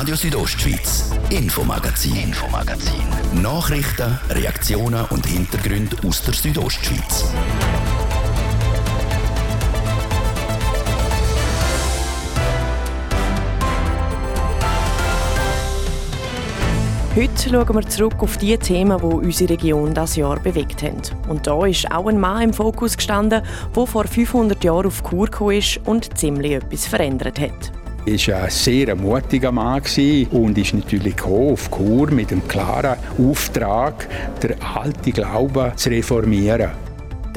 [0.00, 3.02] Radio Südostschweiz, Infomagazin, Infomagazin.
[3.42, 7.24] Nachrichten, Reaktionen und Hintergründe aus der Südostschweiz.
[17.16, 21.02] Heute schauen wir zurück auf die Themen, die unsere Region das Jahr bewegt haben.
[21.28, 23.42] Und da ist auch ein Mann im Fokus gestanden,
[23.74, 27.72] der vor 500 Jahren auf Kur ist und ziemlich etwas verändert hat.
[28.06, 29.82] War ein sehr mutiger Mann
[30.30, 34.08] und ist natürlich auf Kur mit dem klaren Auftrag,
[34.42, 36.87] den alten Glauben zu reformieren.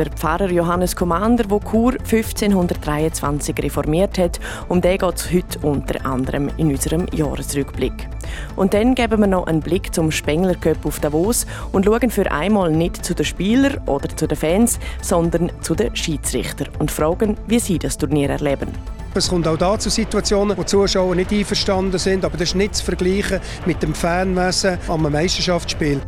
[0.01, 6.03] Der Pfarrer Johannes Commander, der Chur 1523 reformiert hat, um den geht es heute unter
[6.07, 8.09] anderem in unserem Jahresrückblick.
[8.55, 12.31] Und dann geben wir noch einen Blick zum Spengler Cup auf Davos und schauen für
[12.31, 17.37] einmal nicht zu den Spielern oder zu den Fans, sondern zu den Schiedsrichtern und fragen,
[17.45, 18.69] wie sie das Turnier erleben.
[19.13, 22.73] Es kommt auch da zu Situationen, wo Zuschauer nicht einverstanden sind, aber das ist nicht
[22.73, 26.01] zu vergleichen mit dem Fanwesen am Meisterschaftsspiel.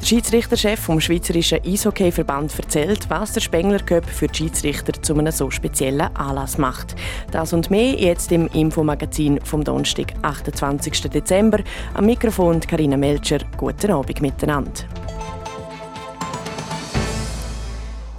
[0.00, 5.30] Der Schiedsrichterchef vom Schweizerischen Eishockeyverband erzählt, was der Spengler Cup für die Schiedsrichter zu einem
[5.30, 6.96] so speziellen Anlass macht.
[7.30, 11.02] Das und mehr jetzt im Infomagazin vom Donnerstag, 28.
[11.10, 11.58] Dezember.
[11.92, 13.40] Am Mikrofon Karina Melcher.
[13.58, 14.72] Guten Abend miteinander.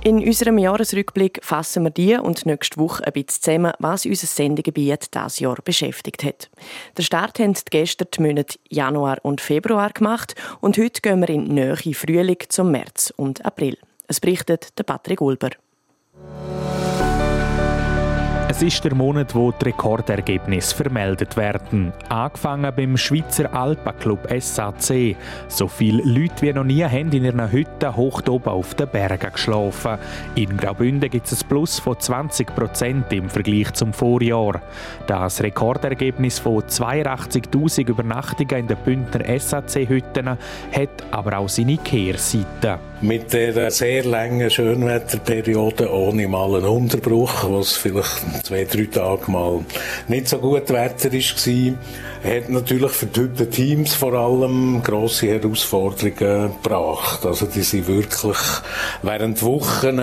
[0.03, 5.13] In unserem Jahresrückblick fassen wir die und nächste Woche ein bisschen zusammen, was unser Sendegebiet
[5.13, 6.49] dieses Jahr beschäftigt hat.
[6.97, 11.29] Der Start haben die gestern die Monate Januar und Februar gemacht und heute gehen wir
[11.29, 13.77] in Nähe Frühling zum März und April.
[14.07, 15.51] Es berichtet Patrick Ulber.
[18.51, 21.93] Es ist der Monat, wo die Rekordergebnisse vermeldet werden.
[22.09, 25.15] Angefangen beim Schweizer Alpenclub SAC.
[25.47, 29.31] So viele Leute wie noch nie haben in einer Hütte hoch oben auf den Bergen
[29.31, 29.97] geschlafen.
[30.35, 34.61] In Graubünden gibt es ein Plus von 20 Prozent im Vergleich zum Vorjahr.
[35.07, 42.79] Das Rekordergebnis von 82.000 Übernachtungen in den Bündner SAC-Hütten hat aber auch seine Kehrseite.
[42.99, 49.63] Mit der sehr langen Schönwetterperiode ohne mal einen Unterbruch, was vielleicht zwei, drei Tage mal
[50.09, 51.77] nicht so gut Wetter war,
[52.23, 57.25] hat natürlich für die Teams vor allem grosse Herausforderungen gebracht.
[57.25, 58.37] Also die sind wirklich
[59.01, 59.97] während Wochen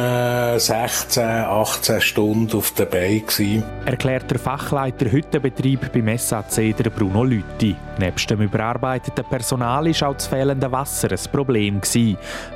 [0.59, 3.63] 16, 18 Stunden auf der Beine.
[3.85, 7.77] Erklärt der Fachleiter Hüttenbetrieb beim SAC, der Bruno Lütti.
[7.99, 11.81] Nebst dem überarbeiteten Personal ist auch das fehlende Wasser ein Problem.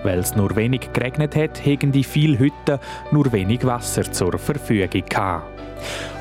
[0.02, 2.78] Weil es nur wenig geregnet hat, hegen die vielen Hütten
[3.10, 5.44] nur wenig Wasser zur Verfügung gehabt.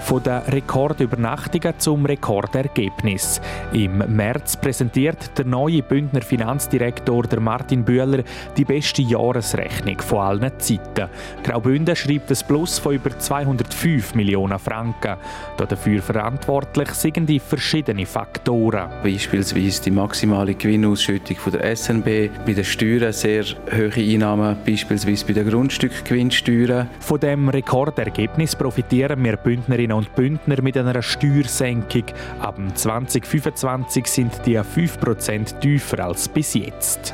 [0.01, 3.39] Von den Rekordübernachtungen zum Rekordergebnis.
[3.71, 8.23] Im März präsentiert der neue Bündner Finanzdirektor der Martin Bühler
[8.57, 11.09] die beste Jahresrechnung von allen Zeiten.
[11.43, 15.15] Graubünden schreibt ein Plus von über 205 Millionen Franken.
[15.55, 18.89] Dafür verantwortlich sind die verschiedenen Faktoren.
[19.03, 25.33] Beispielsweise die maximale Gewinnausschüttung von der SNB, bei den Steuern sehr hohe Einnahmen, beispielsweise bei
[25.33, 26.89] den Grundstückgewinnsteuern.
[26.99, 32.05] Von dem Rekordergebnis profitieren wir Bündnerinnen und Bündner mit einer Steuersenkung.
[32.39, 37.13] Ab 2025 sind die 5% tiefer als bis jetzt.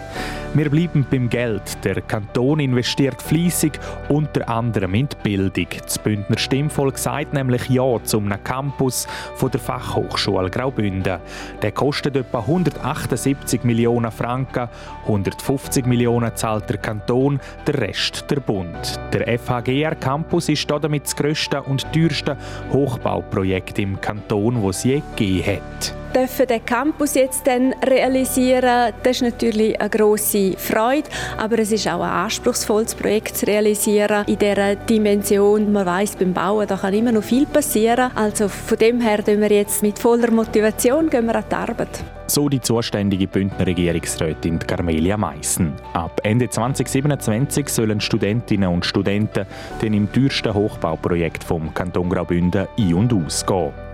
[0.53, 1.83] Wir bleiben beim Geld.
[1.83, 3.73] Der Kanton investiert fließig,
[4.09, 5.67] unter anderem in die Bildung.
[5.83, 9.07] Das Bündner Stimmvolk sagt nämlich Ja zum Campus
[9.39, 11.19] der Fachhochschule Graubünden.
[11.61, 14.69] Der kostet etwa 178 Millionen Franken,
[15.03, 18.99] 150 Millionen zahlt der Kanton, der Rest der Bund.
[19.13, 22.37] Der FHGR Campus ist damit das grösste und teuerste
[22.71, 29.17] Hochbauprojekt im Kanton, das es je gegeben hat dürfen den Campus jetzt dann realisieren, das
[29.17, 34.37] ist natürlich eine grosse Freude, aber es ist auch ein anspruchsvolles Projekt zu realisieren in
[34.37, 35.71] dieser Dimension.
[35.71, 38.11] Man weiß beim Bauen, da kann immer noch viel passieren.
[38.15, 42.03] Also von dem her gehen wir jetzt mit voller Motivation gehen wir an die Arbeit.
[42.29, 45.73] So die zuständige Bündner Regierungsrätin Carmelia Meissen.
[45.93, 49.45] Ab Ende 2027 sollen Studentinnen und Studenten
[49.81, 53.86] den im teuersten Hochbauprojekt vom Kanton Graubünden ein- und ausgehen.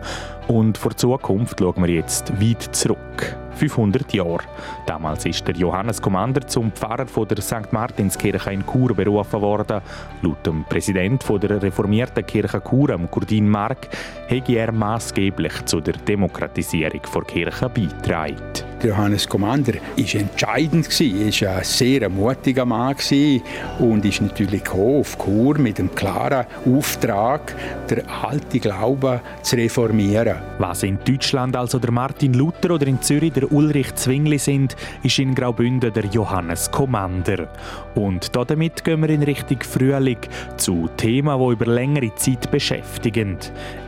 [0.48, 3.38] Und vor Zukunft schauen wir jetzt weit zurück.
[3.56, 4.44] 500 Jahre.
[4.86, 7.72] Damals ist der Johannes Commander zum Pfarrer von der St.
[7.72, 9.82] Martinskirche in Chur berufen worden.
[10.22, 13.90] Laut dem Präsident der reformierten Kirche Chur, Kurdin Mark,
[14.28, 18.64] hätte er maßgeblich zu der Demokratisierung der Kirche beigetragen.
[18.84, 21.42] Johannes Commander ist entscheidend gewesen.
[21.42, 22.96] Er war ein sehr mutiger Mann
[23.80, 27.56] und ist natürlich auf Kur mit dem klaren Auftrag,
[27.90, 30.36] den alten Glauben zu reformieren.
[30.60, 35.20] Was in Deutschland also der Martin Luther oder in Zürich der Ulrich Zwingli sind, ist
[35.20, 37.48] in Graubünden der Johannes Commander.
[37.96, 40.18] Und damit gehen wir in Richtung Frühling
[40.58, 43.38] zu Themen, die über längere Zeit beschäftigen.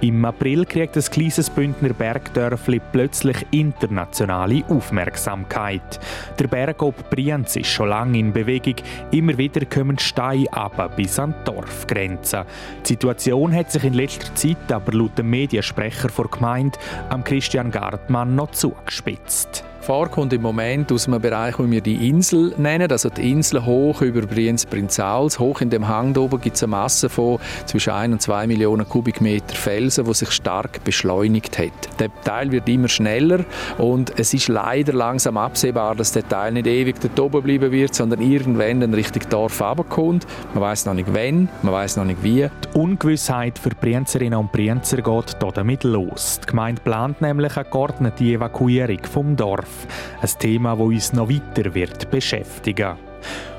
[0.01, 5.99] Im April kriegt das kleines Bündner Bergdörfli plötzlich internationale Aufmerksamkeit.
[6.39, 8.75] Der Berg ob Brienz ist schon lange in Bewegung.
[9.11, 12.45] Immer wieder kommen Steine ab bis an die Dorfgrenze.
[12.83, 16.77] Die Situation hat sich in letzter Zeit aber laut dem Mediensprecher vor Gemeinde,
[17.09, 19.44] am Christian Gartmann, noch zugespitzt.
[19.85, 23.63] Gefahr kommt im Moment aus einem Bereich, den wir die Insel nennen, also die Insel
[23.63, 25.37] hoch über Brienz-Prinzals.
[25.37, 27.37] Hoch in dem Hang oben gibt es eine Masse von
[27.67, 31.99] zwischen 1 und 2 Millionen Kubikmeter Felsen, die sich stark beschleunigt hat.
[31.99, 33.45] Der Teil wird immer schneller
[33.77, 37.93] und es ist leider langsam absehbar, dass der Teil nicht ewig dort oben bleiben wird,
[37.93, 40.25] sondern irgendwann dann Richtung Dorf runterkommt.
[40.55, 42.49] Man weiß noch nicht wann, man weiß noch nicht wie.
[42.73, 46.39] Die Ungewissheit für Brienzerinnen und Brienzer geht damit los.
[46.41, 49.74] Die Gemeinde plant nämlich eine geordnete Evakuierung vom Dorf.
[50.21, 52.97] Ein Thema, das uns noch weiter wird beschäftigen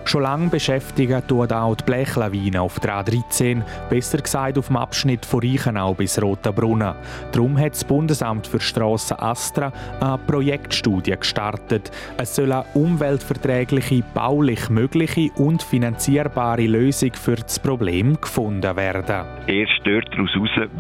[0.07, 3.61] Schon lange beschäftigen tut auch die Blechlawine auf der A13,
[3.91, 6.95] besser gesagt auf dem Abschnitt von Reichenau bis Rotenbrunnen.
[7.33, 11.91] Darum hat das Bundesamt für Strassen Astra eine Projektstudie gestartet.
[12.19, 19.27] Es soll eine umweltverträgliche, baulich mögliche und finanzierbare Lösung für das Problem gefunden werden.
[19.49, 20.31] Erst dort daraus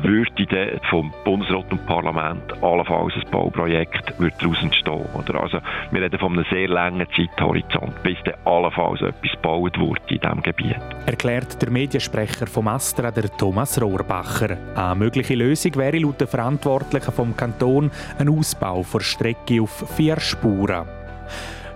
[0.03, 5.05] würde vom Bundesrat und Parlament allenfalls ein Bauprojekt daraus entstehen.
[5.17, 5.59] Also,
[5.91, 10.81] wir reden von einem sehr langen Zeithorizont, bis dann allenfalls gebaut wurde in diesem Gebiet.
[11.07, 14.57] Erklärt der Mediensprecher vom Astra, der Thomas Rohrbacher.
[14.75, 20.19] Eine mögliche Lösung wäre laut den Verantwortlichen vom Kanton ein Ausbau der Strecke auf vier
[20.21, 20.96] Spuren.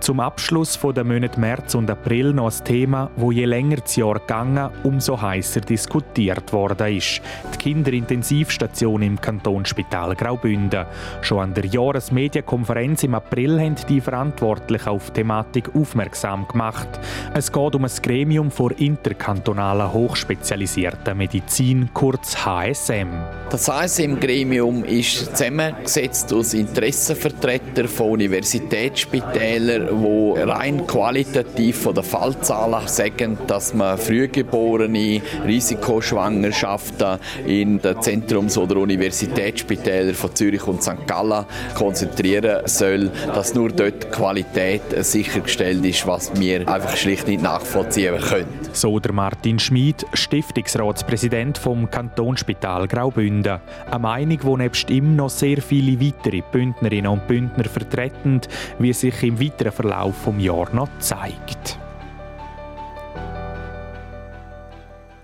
[0.01, 4.15] Zum Abschluss der Monate März und April noch ein Thema, wo je länger das Jahr
[4.15, 7.21] gegangen, umso heißer diskutiert worden ist.
[7.53, 10.87] Die Kinderintensivstation im Kantonsspital Graubünden.
[11.21, 16.89] Schon an der Jahresmedienkonferenz im April haben die Verantwortlichen auf die Thematik aufmerksam gemacht.
[17.35, 23.09] Es geht um ein Gremium vor interkantonaler hochspezialisierter Medizin, kurz HSM.
[23.51, 33.37] Das HSM-Gremium ist zusammengesetzt aus Interessenvertretern von Universitätsspitälern, wo rein qualitativ von der Fallzahlen sagen,
[33.47, 41.07] dass man frühgeborene Risikoschwangerschaften in den Zentrums- oder Universitätsspitälern von Zürich und St.
[41.07, 41.45] Gallen
[41.75, 48.47] konzentrieren soll, dass nur dort Qualität sichergestellt ist, was wir einfach schlicht nicht nachvollziehen können.
[48.73, 53.59] So der Martin Schmid, Stiftungsratspräsident vom Kantonsspital Graubünden.
[53.89, 58.41] Eine Meinung, die nebst ihm noch sehr viele weitere Bündnerinnen und Bündner vertreten,
[58.79, 61.79] wie sich im weiteren Verlauf des Jahres noch zeigt.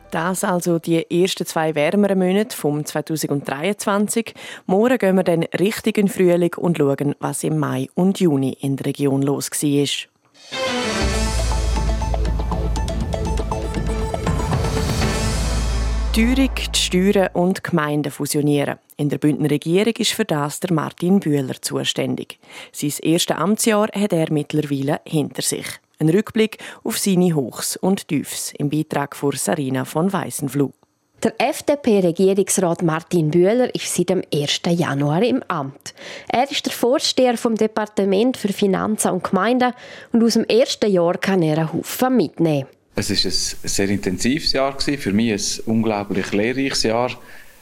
[0.09, 4.33] Das also die ersten zwei wärmeren Monate vom 2023.
[4.65, 8.77] Morgen gehen wir dann richtig in Frühling und schauen, was im Mai und Juni in
[8.77, 11.16] der Region los war.
[16.17, 18.79] Teuerung, die Steuern und Gemeinden fusionieren.
[18.95, 22.39] In der Bündner Regierung ist für das der Martin Bühler zuständig.
[22.71, 25.67] Sein erstes Amtsjahr hat er mittlerweile hinter sich.
[25.99, 30.71] Ein Rückblick auf seine Hochs und Tiefs im Beitrag von Sarina von Weissenfluh.
[31.21, 34.61] Der FDP-Regierungsrat Martin Bühler ist seit dem 1.
[34.69, 35.93] Januar im Amt.
[36.29, 39.71] Er ist der Vorsteher vom Departement für Finanzen und Gemeinden
[40.13, 42.65] und aus dem ersten Jahr kann er einen Haufen mitnehmen.
[42.99, 47.11] Es war ein sehr intensives Jahr, für mich ein unglaublich lehrreiches Jahr.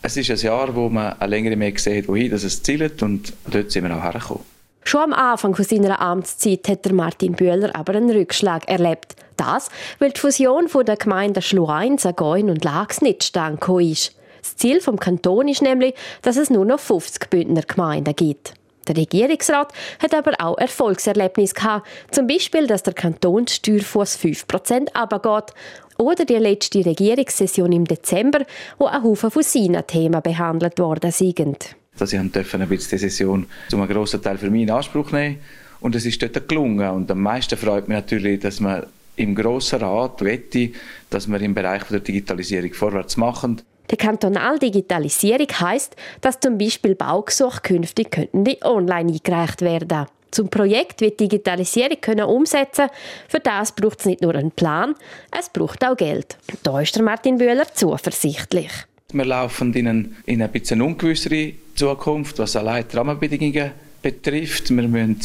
[0.02, 3.70] Es ist ein Jahr, wo man eine längere mehr sieht, wohin es zielt und dort
[3.70, 4.46] sind wir auch hergekommen.
[4.86, 9.18] Schon am Anfang seiner Amtszeit hat Martin Bühler aber einen Rückschlag erlebt.
[9.36, 9.68] Das,
[10.00, 14.15] weil die Fusion der Gemeinden Schluein, Sagoin und Lax nicht stand ist.
[14.42, 18.54] Das Ziel vom Kanton ist nämlich, dass es nur noch 50 Bündner Gemeinden gibt.
[18.88, 21.88] Der Regierungsrat hat aber auch Erfolgserlebnisse gehabt.
[22.12, 25.54] Zum Beispiel, dass der Kantonssteuerfuss 5% abgeht.
[25.98, 28.46] Oder die letzte Regierungssession im Dezember,
[28.77, 31.75] wo ein Haufen von seinen Themen behandelt worden sind.
[31.98, 35.39] Dass ich dürfen ein die Session zu einem grossen Teil für mich in Anspruch nehmen
[35.80, 36.89] und es ist dort gelungen.
[36.89, 40.72] Und am meisten freut mich natürlich, dass man im Grossen Rat wette,
[41.10, 43.62] dass wir im Bereich der Digitalisierung vorwärts machen.
[43.92, 48.27] Die kantonale Digitalisierung heisst, dass zum Beispiel Baugesuche künftig
[48.63, 50.08] online eingereicht werden.
[50.32, 52.89] Zum Projekt wird Digitalisierung können umsetzen.
[53.30, 54.96] Für das braucht es nicht nur einen Plan,
[55.32, 56.38] es braucht auch Geld.
[56.63, 58.72] Da ist der Martin Bühler zuversichtlich.
[59.13, 64.75] Wir laufen in, einen, in eine bisschen ungewissere Zukunft, was allein die Rahmenbedingungen betrifft.
[64.75, 65.22] Wir müssen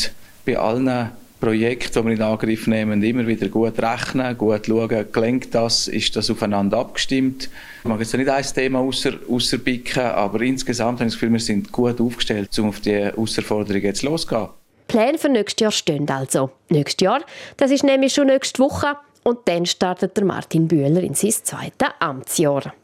[0.46, 5.54] bei allen Projekten, die wir in Angriff nehmen, immer wieder gut rechnen, gut schauen, gelenkt
[5.54, 7.48] das, ist das aufeinander abgestimmt.
[7.82, 11.32] Ich mag jetzt nicht ein Thema außer, außer bicken, aber insgesamt habe ich das Gefühl,
[11.32, 14.48] wir sind gut aufgestellt, um auf die Herausforderung jetzt loszugehen.
[14.86, 16.50] Pläne für nächstes Jahr stehen also.
[16.68, 17.22] Nächstes Jahr,
[17.56, 21.88] das ist nämlich schon nächste Woche und dann startet der Martin Bühler in sein zweites
[22.00, 22.74] Amtsjahr.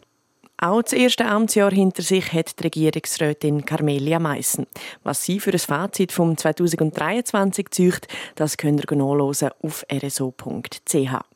[0.58, 4.66] Auch das erste Amtsjahr hinter sich hat die Regierungsrätin Carmelia Meissen.
[5.02, 11.35] Was sie für ein Fazit vom 2023 zeugt, das könnt ihr nachlesen auf rso.ch.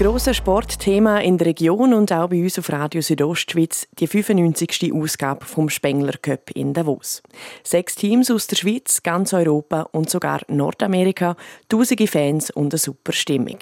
[0.00, 4.94] grosse Sportthema in der Region und auch bei uns auf Radio Südostschweiz die 95.
[4.94, 7.22] Ausgabe vom Spengler Cup in Davos.
[7.62, 11.36] Sechs Teams aus der Schweiz, ganz Europa und sogar Nordamerika,
[11.68, 13.58] tausende Fans und eine super Stimmung.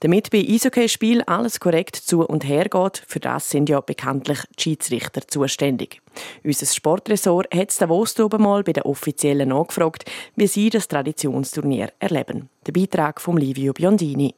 [0.00, 4.62] Damit bei Eishockey-Spiel alles korrekt zu und her geht, für das sind ja bekanntlich die
[4.62, 6.00] Schiedsrichter zuständig.
[6.42, 12.48] Unser Sportressort hat Davos oben mal bei den Offiziellen angefragt, wie sie das Traditionsturnier erleben.
[12.66, 14.34] Der Beitrag von Livio Biondini.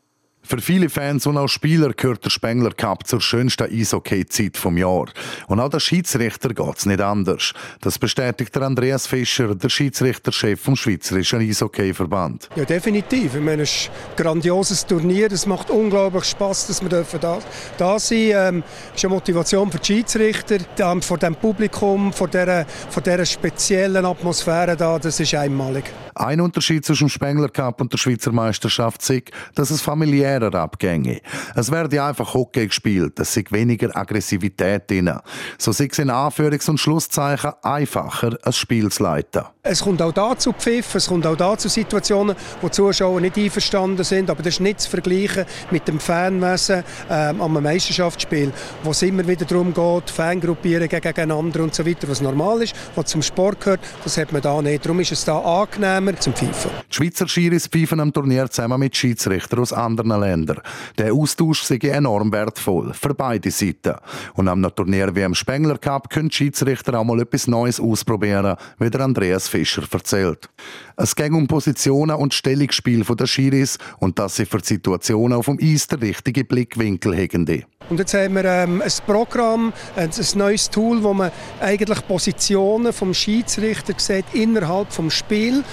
[0.48, 5.04] Für viele Fans und auch Spieler gehört der Spengler Cup zur schönsten Eishockey-Zeit vom Jahr.
[5.46, 7.52] Und auch der Schiedsrichter geht es nicht anders.
[7.82, 12.48] Das bestätigt der Andreas Fischer, der Schiedsrichterchef vom Schweizerischen Eishockey-Verband.
[12.56, 13.34] Ja, definitiv.
[13.34, 15.30] Ich meine, es ist ein grandioses Turnier.
[15.30, 17.38] Es macht unglaublich Spaß, dass wir da,
[17.76, 18.62] da sein ähm,
[18.94, 23.26] Es ist eine Motivation für die Schiedsrichter, ähm, vor dem Publikum, vor dieser, vor dieser
[23.26, 24.98] speziellen Atmosphäre da.
[24.98, 25.84] Das ist einmalig.
[26.14, 31.20] Ein Unterschied zwischen dem Spengler Cup und der Schweizer Meisterschaft ist, dass es familiärer abgänge.
[31.54, 35.12] Es werde einfach Hockey gespielt, es sei weniger Aggressivität drin.
[35.58, 39.42] So sei es in Anführungs- und Schlusszeichen einfacher, ein Spiel zu leiten.
[39.62, 44.30] Es kommt auch dazu Pfiff, es kommt auch dazu Situationen, wo Zuschauer nicht einverstanden sind,
[44.30, 48.52] aber das ist nicht zu vergleichen mit dem Fanwesen ähm, am Meisterschaftsspiel,
[48.82, 53.06] wo es immer wieder darum geht, Fangruppierungen gegeneinander und so weiter, was normal ist, was
[53.06, 54.84] zum Sport gehört, das hat man da nicht.
[54.84, 56.70] Darum ist es da angenehmer zum Pfeifen.
[56.90, 60.60] Die Schweizer Schiris pfeifen am Turnier zusammen mit Schiedsrichtern aus anderen Ländern.
[60.98, 63.94] Der Austausch sei enorm wertvoll, für beide Seiten.
[64.34, 68.56] Und am Turnier wie am Spengler Cup können die Schiedsrichter auch mal etwas Neues ausprobieren,
[68.78, 70.48] wie der Andreas Fischer erzählt.
[70.96, 75.46] Es ging um Positionen und Stellungsspiel der Schiris und dass sie für die Situationen auf
[75.46, 77.64] dem Eis den richtigen Blickwinkel haben.
[77.88, 82.92] Und jetzt haben wir ähm, ein Programm, ein, ein, neues Tool, wo man eigentlich Positionen
[82.92, 85.64] vom Schiedsrichter sieht innerhalb des Spiels.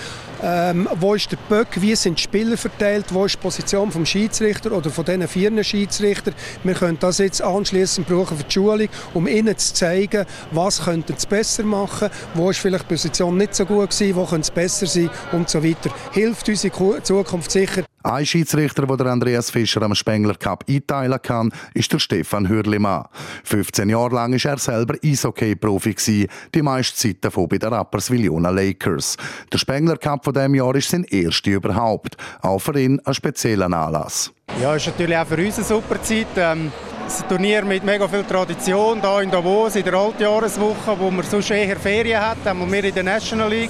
[0.48, 4.06] Ähm, wo ist der Böck, wie sind die Spieler verteilt, wo ist die Position vom
[4.06, 6.34] Schiedsrichter oder von diesen vier Schiedsrichter.
[6.64, 11.16] Wir können das jetzt anschließend brauchen für die Schulung, um ihnen zu zeigen, was könnten
[11.18, 14.52] sie besser machen, wo ist vielleicht die Position nicht so gut gewesen, wo könnte es
[14.52, 15.90] besser sein und so weiter.
[16.12, 16.72] Hilft uns in
[17.02, 17.84] Zukunft sicher.
[18.06, 23.06] Ein Schiedsrichter, der Andreas Fischer am Spengler Cup einteilen kann, ist der Stefan Hürlimann.
[23.44, 29.18] 15 Jahre lang war er selber Eishockey-Profi, die meiste Zeit davon bei den Rapperswil-Jona Lakers.
[29.52, 32.16] Der Spengler Cup von diesem Jahr ist sein erster überhaupt.
[32.44, 34.32] Auch für ihn ein spezieller Anlass.
[34.62, 36.28] Ja, ist natürlich auch für uns eine super Zeit.
[36.38, 36.72] Ähm
[37.06, 41.52] ein Turnier mit mega viel Tradition hier in Davos in der Altjahreswoche, wo man sonst
[41.52, 43.70] eher Ferien hat, haben wir in der National League.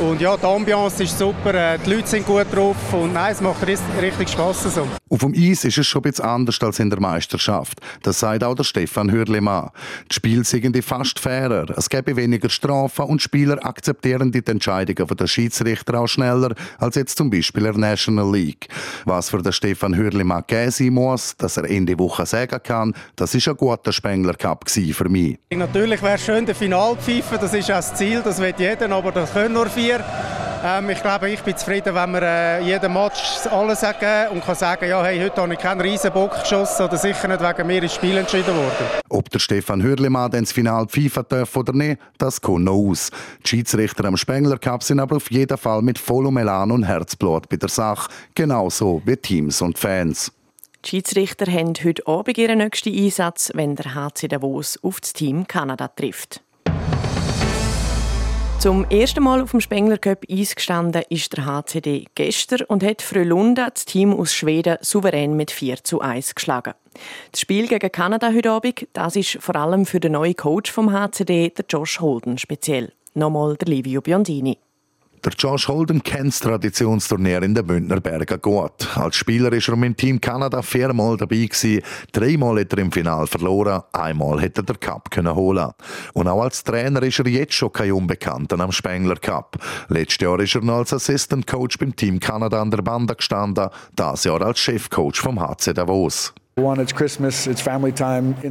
[0.00, 3.40] Und ja, die Ambiance ist super, äh, die Leute sind gut drauf und nein, es
[3.40, 4.62] macht richtig Spass.
[4.62, 4.86] So.
[5.10, 7.80] Auf dem Eis ist es schon ein bisschen anders als in der Meisterschaft.
[8.04, 9.70] Das sagt auch der Stefan Hürlimann.
[10.08, 15.26] Die Spiele sind fast fairer, es gäbe weniger Strafen und Spieler akzeptieren die Entscheidungen der
[15.26, 18.68] Schiedsrichter auch schneller als jetzt zum Beispiel in der National League.
[19.04, 23.34] Was für den Stefan Hürlimann gegeben sein muss, dass er Ende Woche sagen kann, das
[23.34, 25.38] ist ein guter Spengler Cup für mich.
[25.50, 29.10] Natürlich wäre es schön, der Finalpfeife, das ist auch das Ziel, das wird jeder, aber
[29.10, 30.04] das können nur vier wir.
[30.64, 34.56] Ähm, ich glaube, ich bin zufrieden, wenn wir äh, jeden Match alles sagen und kann
[34.56, 37.82] sagen, ja, hey, heute habe ich keinen riesen Bock geschossen oder sicher nicht wegen mir
[37.82, 38.86] ins Spiel entschieden worden.
[39.08, 43.10] Ob der Stefan Hürlimann ins Final pfeifen darf oder nicht, das kommt noch aus.
[43.44, 47.48] Die Schiedsrichter am Spengler Cup sind aber auf jeden Fall mit vollem Elan und Herzblut
[47.48, 50.32] bei der Sache, genauso wie Teams und Fans.
[50.84, 55.46] Die Schiedsrichter haben heute Abend ihren nächsten Einsatz, wenn der HC Davos auf das Team
[55.46, 56.42] Kanada trifft.
[58.58, 63.70] Zum ersten Mal auf dem Spengler Cup eingestanden ist der HCD gestern und hat Frölunda,
[63.70, 66.74] das Team aus Schweden, souverän mit 4 zu 1 geschlagen.
[67.30, 70.92] Das Spiel gegen Kanada heute Abend, das ist vor allem für den neuen Coach vom
[70.92, 72.92] HCD, der Josh Holden, speziell.
[73.14, 74.58] Nochmal der Livio Biondini.
[75.28, 78.96] Der Josh Holden kennt das Traditionsturnier in den Bündner Bergen gut.
[78.96, 81.82] Als Spieler ist er mit Team Kanada viermal dabei gewesen.
[82.12, 85.72] Dreimal hat er im Final verloren, einmal hätte er den Cup können holen.
[86.14, 89.58] Und auch als Trainer ist er jetzt schon kein Unbekannter am Spengler Cup.
[89.88, 93.68] Letztes Jahr ist er noch als Assistant Coach beim Team Kanada an der Bande gestanden,
[93.94, 96.32] das Jahr als Chefcoach vom HC Davos.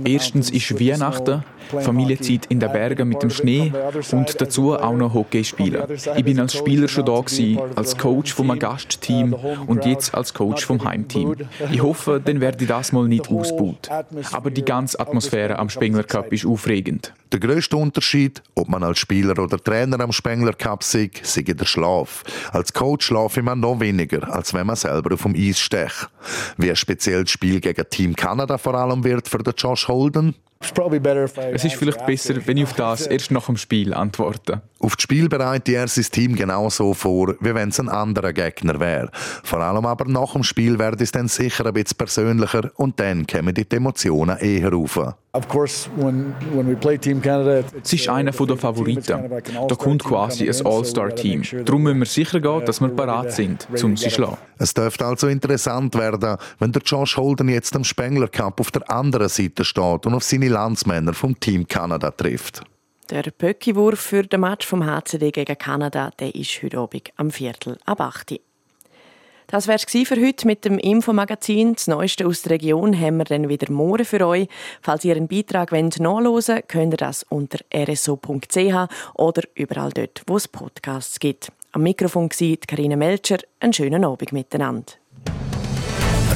[0.06, 3.74] Erstens ist Weihnachten, Familienzeit in den Bergen mit dem Schnee
[4.12, 5.84] und dazu auch noch Hockey spielen.
[6.16, 9.34] Ich bin als Spieler schon da gewesen, als Coach vom Gastteam
[9.68, 11.36] und jetzt als Coach vom Heimteam.
[11.72, 13.90] Ich hoffe, dann werde ich das mal nicht ausbaut.
[14.32, 17.14] Aber die ganze Atmosphäre am Spengler Cup ist aufregend.
[17.34, 21.66] Der grösste Unterschied, ob man als Spieler oder Trainer am Spengler Cup sieht, sei der
[21.66, 22.24] Schlaf.
[22.54, 26.10] Als Coach schlafe man noch weniger, als wenn man selber auf dem Eis stecht.
[26.58, 31.66] Wie speziell das Spiel gegen Team Kanada vor allem wird für den Josh Holden, es
[31.66, 34.62] ist vielleicht besser, wenn ich auf das erst nach dem Spiel antworte.
[34.80, 38.80] Auf das Spiel bereitet er sein Team genauso vor, wie wenn es ein anderer Gegner
[38.80, 39.10] wäre.
[39.44, 43.26] Vor allem aber nach dem Spiel wird es dann sicher ein bisschen persönlicher und dann
[43.26, 45.00] kommen die Emotionen eher rauf.
[47.84, 49.42] Es ist einer der Favoriten.
[49.68, 51.44] Da kommt quasi ein All-Star-Team.
[51.66, 54.38] Darum müssen wir sicher gehen, dass wir parat sind, um sie zu schlagen.
[54.58, 58.90] Es dürfte also interessant werden, wenn der Josh Holden jetzt am Spengler Cup auf der
[58.90, 62.64] anderen Seite steht und auf seine Landsmänner vom Team Kanada trifft.
[63.10, 67.78] Der Pöckiwurf für den Match vom HCD gegen Kanada der ist heute Abend am Viertel
[67.86, 68.40] ab 8
[69.50, 71.76] das wär's für heute mit dem Infomagazin.
[71.76, 74.50] Das Neueste aus der Region haben wir dann wieder morgen für euch.
[74.82, 80.22] Falls ihr einen Beitrag wollt, nachhören wollt, könnt ihr das unter rso.ch oder überall dort,
[80.28, 81.50] wo es Podcasts gibt.
[81.72, 83.38] Am Mikrofon war Karine Melcher.
[83.62, 84.94] Einen schönen Abend miteinander.